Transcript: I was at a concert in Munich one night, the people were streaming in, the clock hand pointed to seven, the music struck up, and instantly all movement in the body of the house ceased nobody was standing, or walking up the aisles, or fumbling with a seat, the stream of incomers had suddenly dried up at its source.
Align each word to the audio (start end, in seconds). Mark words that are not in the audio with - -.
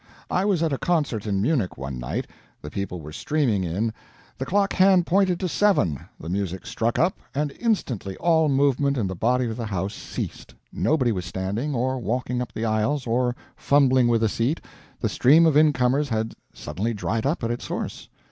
I 0.31 0.45
was 0.45 0.63
at 0.63 0.73
a 0.73 0.79
concert 0.79 1.27
in 1.27 1.43
Munich 1.43 1.77
one 1.77 1.99
night, 1.99 2.25
the 2.59 2.71
people 2.71 3.01
were 3.01 3.11
streaming 3.11 3.63
in, 3.63 3.93
the 4.35 4.47
clock 4.47 4.73
hand 4.73 5.05
pointed 5.05 5.39
to 5.39 5.47
seven, 5.47 5.99
the 6.19 6.27
music 6.27 6.65
struck 6.65 6.97
up, 6.97 7.19
and 7.35 7.51
instantly 7.59 8.17
all 8.17 8.49
movement 8.49 8.97
in 8.97 9.05
the 9.05 9.13
body 9.15 9.45
of 9.47 9.57
the 9.57 9.67
house 9.67 9.93
ceased 9.93 10.55
nobody 10.73 11.11
was 11.11 11.25
standing, 11.25 11.75
or 11.75 11.99
walking 11.99 12.41
up 12.41 12.51
the 12.51 12.65
aisles, 12.65 13.05
or 13.05 13.35
fumbling 13.55 14.07
with 14.07 14.23
a 14.23 14.27
seat, 14.29 14.59
the 14.99 15.07
stream 15.07 15.45
of 15.45 15.55
incomers 15.55 16.09
had 16.09 16.33
suddenly 16.51 16.95
dried 16.95 17.27
up 17.27 17.43
at 17.43 17.51
its 17.51 17.65
source. 17.65 18.09